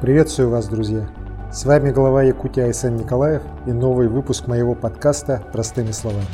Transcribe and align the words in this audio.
Приветствую 0.00 0.48
вас, 0.48 0.66
друзья! 0.66 1.14
С 1.52 1.66
вами 1.66 1.90
глава 1.90 2.22
Якутии 2.22 2.62
Айсен 2.62 2.96
Николаев 2.96 3.42
и 3.66 3.72
новый 3.72 4.08
выпуск 4.08 4.46
моего 4.46 4.74
подкаста 4.74 5.44
«Простыми 5.52 5.90
словами». 5.90 6.24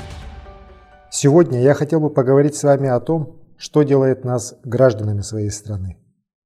Сегодня 1.11 1.61
я 1.61 1.75
хотел 1.75 1.99
бы 1.99 2.09
поговорить 2.09 2.55
с 2.55 2.63
вами 2.63 2.89
о 2.89 3.01
том, 3.01 3.43
что 3.57 3.83
делает 3.83 4.25
нас 4.25 4.57
гражданами 4.63 5.23
своей 5.23 5.51
страны, 5.51 5.99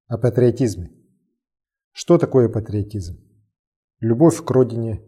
о 0.09 0.17
патриотизме. 0.17 0.93
Что 1.93 2.17
такое 2.17 2.49
патриотизм? 2.49 3.21
Любовь 4.01 4.43
к 4.43 4.51
родине, 4.51 5.03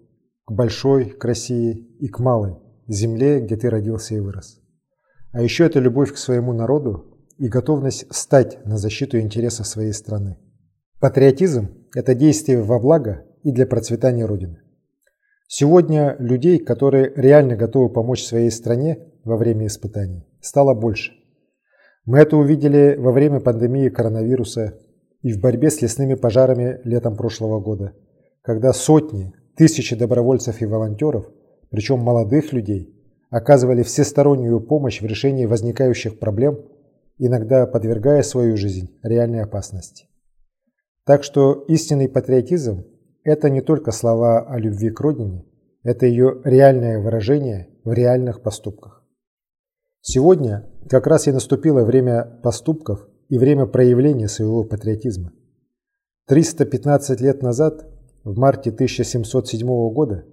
к 0.45 0.53
большой, 0.53 1.07
к 1.07 1.25
России 1.25 1.97
и 1.99 2.09
к 2.09 2.19
малой, 2.19 2.59
земле, 2.89 3.41
где 3.41 3.57
ты 3.57 3.71
родился 3.71 4.17
и 4.17 4.21
вырос. 4.21 4.61
А 5.33 5.41
еще 5.41 5.65
это 5.65 5.81
любовь 5.81 6.13
к 6.13 6.19
своему 6.19 6.53
народу 6.53 7.17
и 7.39 7.49
готовность 7.49 8.07
встать 8.11 8.63
на 8.67 8.77
защиту 8.77 9.19
интересов 9.19 9.67
своей 9.67 9.95
страны. 9.95 10.37
Патриотизм– 11.03 11.69
это 11.97 12.15
действие 12.15 12.63
во 12.63 12.79
благо 12.79 13.25
и 13.43 13.51
для 13.51 13.67
процветания 13.67 14.25
Родины. 14.25 14.61
Сегодня 15.49 16.15
людей, 16.21 16.61
которые 16.61 17.13
реально 17.17 17.57
готовы 17.57 17.89
помочь 17.89 18.23
своей 18.23 18.53
стране 18.53 19.01
во 19.25 19.37
время 19.37 19.67
испытаний, 19.67 20.29
стало 20.41 20.75
больше. 20.75 21.11
Мы 22.05 22.21
это 22.21 22.37
увидели 22.37 22.95
во 22.97 23.11
время 23.11 23.41
пандемии 23.41 23.89
коронавируса 23.89 24.79
и 25.23 25.33
в 25.33 25.41
борьбе 25.41 25.71
с 25.71 25.83
лесными 25.83 26.15
пожарами 26.15 26.79
летом 26.85 27.17
прошлого 27.17 27.59
года, 27.59 27.95
когда 28.41 28.73
сотни, 28.73 29.33
тысячи 29.57 29.97
добровольцев 29.97 30.63
и 30.63 30.67
волонтеров, 30.67 31.29
причем 31.69 31.99
молодых 31.99 32.53
людей, 32.53 32.97
оказывали 33.29 33.83
всестороннюю 33.83 34.61
помощь 34.61 35.03
в 35.03 35.07
решении 35.07 35.47
возникающих 35.47 36.21
проблем, 36.21 36.61
иногда 37.19 37.67
подвергая 37.67 38.23
свою 38.23 38.57
жизнь 38.57 38.97
реальной 39.03 39.43
опасности. 39.43 40.07
Так 41.05 41.25
что 41.25 41.65
истинный 41.67 42.09
патриотизм– 42.09 42.85
это 43.25 43.51
не 43.51 43.61
только 43.61 43.91
слова 43.91 44.41
о 44.41 44.59
любви 44.59 44.91
к 44.91 45.01
родине, 45.01 45.45
это 45.83 46.07
ее 46.07 46.41
реальное 46.45 47.01
выражение 47.01 47.69
в 47.83 47.93
реальных 47.93 48.41
поступках. 48.41 49.05
Сегодня 50.01 50.71
как 50.89 51.07
раз 51.09 51.27
и 51.27 51.33
наступило 51.33 51.85
время 51.85 52.41
поступков 52.43 53.09
и 53.29 53.39
время 53.39 53.67
проявления 53.67 54.29
своего 54.29 54.63
патриотизма. 54.63 55.33
315 56.29 57.21
лет 57.21 57.43
назад, 57.43 57.89
в 58.23 58.39
марте 58.39 58.71
1707 58.71 59.67
года, 59.93 60.25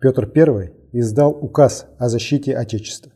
Петр 0.00 0.30
I 0.34 0.72
издал 0.92 1.32
указ 1.32 1.86
о 1.98 2.08
защите 2.08 2.56
Отечества. 2.56 3.12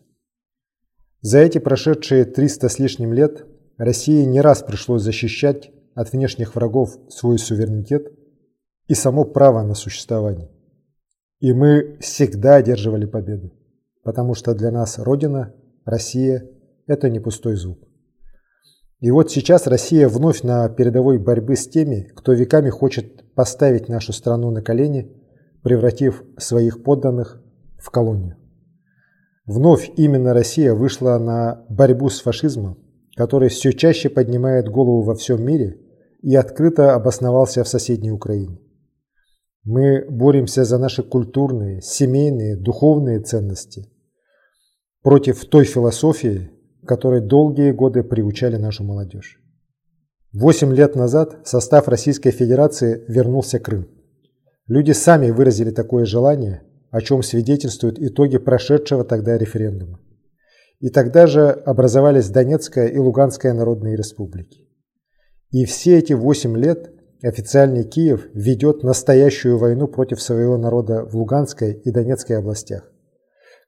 За 1.23 1.39
эти 1.39 1.59
прошедшие 1.59 2.27
300 2.27 2.69
с 2.69 2.79
лишним 2.79 3.15
лет 3.15 3.47
России 3.79 4.25
не 4.25 4.41
раз 4.41 4.63
пришлось 4.63 5.03
защищать 5.03 5.71
от 5.99 6.13
внешних 6.13 6.55
врагов 6.55 6.97
свой 7.09 7.41
суверенитет 7.41 8.07
и 8.87 8.95
само 8.95 9.25
право 9.25 9.65
на 9.65 9.75
существование. 9.75 10.49
И 11.41 11.53
мы 11.53 11.99
всегда 11.99 12.55
одерживали 12.55 13.05
победу, 13.05 13.53
потому 14.05 14.35
что 14.35 14.55
для 14.55 14.71
нас 14.71 15.01
Родина, 15.01 15.53
Россия– 15.85 16.49
это 16.87 17.11
не 17.11 17.19
пустой 17.19 17.57
звук. 17.57 17.81
И 19.01 19.11
вот 19.11 19.33
сейчас 19.33 19.67
Россия 19.67 20.09
вновь 20.09 20.45
на 20.45 20.69
передовой 20.69 21.19
борьбы 21.19 21.57
с 21.57 21.69
теми, 21.69 22.13
кто 22.15 22.33
веками 22.33 22.71
хочет 22.71 23.35
поставить 23.35 23.89
нашу 23.89 24.13
страну 24.13 24.53
на 24.53 24.63
колени, 24.63 25.11
превратив 25.65 26.23
своих 26.37 26.85
подданных 26.85 27.43
в 27.77 27.91
колонию. 27.91 28.37
Вновь 29.47 29.91
именно 29.97 30.33
Россия 30.33 30.75
вышла 30.75 31.19
на 31.19 31.67
борьбу 31.69 32.09
с 32.09 32.21
фашизмом, 32.21 32.79
который 33.17 33.49
все 33.49 33.73
чаще 33.73 34.09
поднимает 34.09 34.69
голову 34.69 35.03
во 35.03 35.17
всем 35.17 35.45
мире 35.45 35.81
и 36.21 36.35
открыто 36.35 36.95
обосновался 36.95 37.65
в 37.65 37.69
соседней 37.69 38.11
Украине. 38.11 38.61
Мы 39.65 40.07
боремся 40.09 40.65
за 40.65 40.79
наши 40.79 41.03
культурные, 41.03 41.83
семейные, 41.83 42.57
духовные 42.57 43.21
ценности 43.21 43.91
против 45.03 45.45
той 45.45 45.65
философии, 45.65 46.51
которой 46.87 47.21
долгие 47.21 47.73
годы 47.73 48.03
приучали 48.03 48.57
нашу 48.57 48.85
молодежь. 48.85 49.41
Восемь 50.33 50.75
лет 50.75 50.95
назад 50.95 51.39
в 51.45 51.49
состав 51.49 51.89
Российской 51.89 52.31
Федерации 52.31 53.05
вернулся 53.09 53.59
Крым. 53.59 53.89
Люди 54.67 54.93
сами 54.93 55.31
выразили 55.31 55.71
такое 55.71 56.05
желание, 56.05 56.63
о 56.91 57.01
чем 57.01 57.23
свидетельствуют 57.23 57.99
итоги 57.99 58.39
прошедшего 58.39 59.05
тогда 59.05 59.39
референдума. 59.39 60.01
И 60.81 60.91
тогда 60.91 61.27
же 61.27 61.51
образовались 61.51 62.29
Донецкая 62.29 62.89
и 62.89 62.99
Луганская 62.99 63.53
народные 63.53 63.97
республики. 63.97 64.68
И 65.51 65.65
все 65.65 65.99
эти 65.99 66.13
восемь 66.13 66.57
лет 66.57 66.93
официальный 67.23 67.85
Киев 67.85 68.29
ведет 68.35 68.83
настоящую 68.83 69.57
войну 69.59 69.89
против 69.89 70.21
своего 70.21 70.59
народа 70.59 71.05
в 71.05 71.15
Луганской 71.17 71.73
и 71.73 71.91
Донецкой 71.91 72.39
областях, 72.39 72.93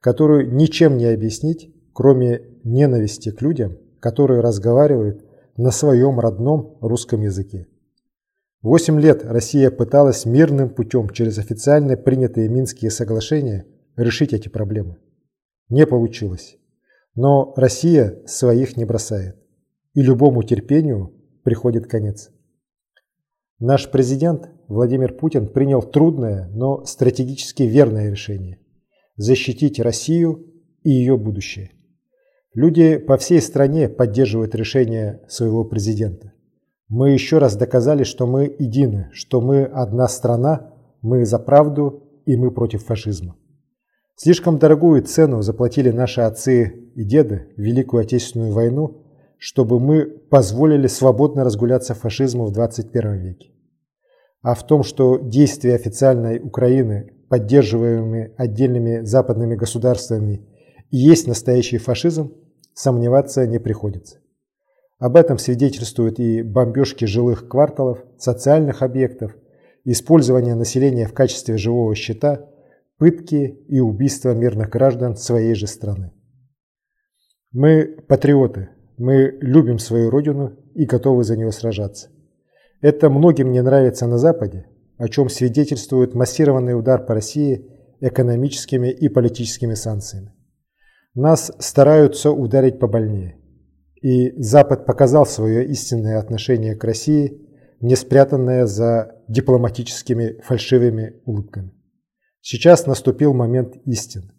которую 0.01 0.55
ничем 0.55 0.99
не 0.99 1.07
объяснить, 1.07 1.75
кроме 1.95 2.43
ненависти 2.65 3.31
к 3.31 3.41
людям, 3.41 3.79
которые 3.99 4.41
разговаривают 4.41 5.25
на 5.57 5.71
своем 5.71 6.21
родном 6.21 6.77
русском 6.81 7.23
языке. 7.23 7.67
Восемь 8.63 9.01
лет 9.01 9.25
Россия 9.25 9.71
пыталась 9.71 10.27
мирным 10.27 10.69
путем 10.69 11.09
через 11.09 11.39
официально 11.39 11.97
принятые 11.97 12.49
Минские 12.51 12.91
соглашения 12.91 13.65
решить 13.97 14.35
эти 14.35 14.49
проблемы. 14.49 14.99
Не 15.71 15.87
получилось. 15.87 16.59
Но 17.15 17.55
Россия 17.57 18.23
своих 18.27 18.77
не 18.77 18.85
бросает. 18.85 19.37
И 19.95 20.03
любому 20.03 20.43
терпению 20.43 21.20
приходит 21.43 21.87
конец. 21.87 22.31
Наш 23.59 23.91
президент 23.91 24.51
Владимир 24.69 25.13
Путин 25.15 25.47
принял 25.47 25.83
трудное, 25.83 26.49
но 26.55 26.85
стратегически 26.85 27.65
верное 27.65 28.11
решение– 28.11 28.59
защитить 29.17 29.79
Россию 29.79 30.47
и 30.83 30.91
ее 30.91 31.17
будущее. 31.19 31.73
Люди 32.55 32.97
по 32.97 33.17
всей 33.17 33.41
стране 33.41 33.89
поддерживают 33.89 34.55
решение 34.55 35.21
своего 35.29 35.65
президента. 35.65 36.33
Мы 36.89 37.11
еще 37.11 37.39
раз 37.39 37.55
доказали, 37.55 38.03
что 38.03 38.27
мы 38.27 38.45
едины, 38.59 39.11
что 39.13 39.41
мы 39.41 39.65
одна 39.65 40.09
страна, 40.09 40.75
мы 41.03 41.25
за 41.25 41.39
правду 41.39 42.09
и 42.27 42.37
мы 42.37 42.51
против 42.51 42.85
фашизма. 42.85 43.37
Слишком 44.17 44.59
дорогую 44.59 45.03
цену 45.03 45.43
заплатили 45.43 45.91
наши 45.91 46.21
отцы 46.23 46.91
и 46.95 47.05
деды 47.05 47.53
в 47.57 47.61
Великую 47.61 48.03
Отечественную 48.03 48.53
войну 48.53 49.03
чтобы 49.41 49.81
мы 49.81 50.05
позволили 50.05 50.87
свободно 50.87 51.45
разгуляться 51.45 51.95
фашизму 51.95 52.45
в 52.45 52.53
21 52.53 53.17
веке. 53.17 53.51
А 54.43 54.55
в 54.55 54.67
том, 54.67 54.83
что 54.83 55.17
действия 55.17 55.75
официальной 55.75 56.39
Украины, 56.39 57.15
поддерживаемые 57.31 58.35
отдельными 58.37 59.01
западными 59.01 59.55
государствами, 59.55 60.47
есть 60.91 61.27
настоящий 61.27 61.79
фашизм, 61.79 62.35
сомневаться 62.75 63.47
не 63.47 63.59
приходится. 63.59 64.19
Об 64.99 65.17
этом 65.17 65.39
свидетельствуют 65.39 66.21
и 66.21 66.43
бомбежки 66.43 67.07
жилых 67.07 67.49
кварталов, 67.49 68.05
социальных 68.19 68.83
объектов, 68.83 69.35
использование 69.85 70.55
населения 70.55 71.07
в 71.07 71.15
качестве 71.15 71.57
живого 71.57 71.95
щита, 71.95 72.47
пытки 72.99 73.59
и 73.69 73.81
убийства 73.81 74.35
мирных 74.35 74.69
граждан 74.69 75.17
своей 75.17 75.55
же 75.55 75.67
страны. 75.67 76.13
Мы 77.53 77.97
патриоты, 78.07 78.69
мы 79.01 79.39
любим 79.41 79.79
свою 79.79 80.11
родину 80.11 80.59
и 80.75 80.85
готовы 80.85 81.25
за 81.25 81.35
нее 81.35 81.53
сражаться. 81.53 82.11
Это 82.83 83.09
многим 83.09 83.51
не 83.51 83.63
нравится 83.63 84.07
на 84.07 84.19
Западе, 84.19 84.67
о 84.99 85.09
чем 85.09 85.31
свидетельствует 85.31 86.15
массированный 86.15 86.79
удар 86.79 87.07
по 87.07 87.15
России 87.15 87.67
экономическими 88.01 88.89
и 88.89 89.09
политическими 89.09 89.73
санкциями. 89.73 90.35
Нас 91.15 91.51
стараются 91.59 92.31
ударить 92.31 92.79
побольнее. 92.79 93.39
И 94.03 94.33
Запад 94.39 94.85
показал 94.85 95.25
свое 95.25 95.67
истинное 95.67 96.19
отношение 96.19 96.77
к 96.77 96.85
России, 96.85 97.41
не 97.81 97.97
спрятанное 97.97 98.67
за 98.67 99.15
дипломатическими 99.29 100.43
фальшивыми 100.43 101.23
улыбками. 101.25 101.73
Сейчас 102.43 102.85
наступил 102.87 103.33
момент 103.33 103.77
истины. 103.87 104.35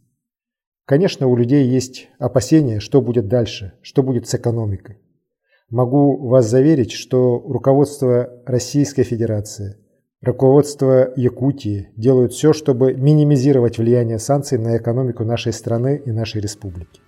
Конечно, 0.92 1.28
у 1.28 1.38
людей 1.38 1.70
есть 1.70 2.10
опасения, 2.20 2.82
что 2.82 3.00
будет 3.00 3.30
дальше, 3.30 3.72
что 3.82 4.04
будет 4.04 4.28
с 4.28 4.36
экономикой. 4.36 4.98
Могу 5.70 6.28
вас 6.28 6.50
заверить, 6.50 6.92
что 6.92 7.40
руководство 7.48 8.30
Российской 8.46 9.04
Федерации, 9.04 9.78
руководство 10.22 11.14
Якутии 11.16 11.88
делают 11.96 12.34
все, 12.34 12.52
чтобы 12.52 12.94
минимизировать 12.94 13.78
влияние 13.78 14.20
санкций 14.20 14.58
на 14.58 14.76
экономику 14.76 15.24
нашей 15.24 15.54
страны 15.54 16.02
и 16.06 16.12
нашей 16.12 16.42
республики. 16.42 17.00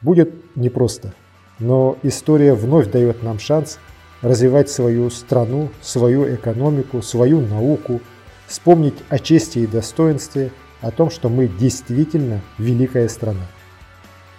Будет 0.00 0.32
непросто, 0.56 1.12
но 1.58 1.98
история 2.02 2.54
вновь 2.54 2.90
дает 2.90 3.22
нам 3.22 3.38
шанс 3.38 3.80
развивать 4.22 4.70
свою 4.70 5.10
страну, 5.10 5.68
свою 5.82 6.34
экономику, 6.34 7.02
свою 7.02 7.42
науку, 7.42 8.00
вспомнить 8.46 8.96
о 9.10 9.18
чести 9.18 9.58
и 9.58 9.66
достоинстве– 9.66 10.52
о 10.84 10.90
том, 10.90 11.10
что 11.10 11.30
мы 11.30 11.48
действительно 11.48 12.42
великая 12.58 13.08
страна. 13.08 13.46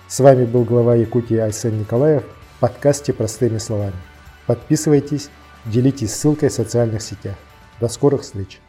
С 0.08 0.20
вами 0.20 0.46
был 0.46 0.64
глава 0.64 0.96
Якутии 0.96 1.38
Айсен 1.38 1.80
Николаев 1.80 2.24
в 2.24 2.60
подкасте 2.60 3.14
«Простыми 3.14 3.58
словами». 3.58 3.96
Подписывайтесь, 4.46 5.30
делитесь 5.66 6.14
ссылкой 6.14 6.50
в 6.50 6.54
социальных 6.54 7.02
сетях. 7.02 7.36
До 7.80 7.88
скорых 7.88 8.22
встреч! 8.22 8.60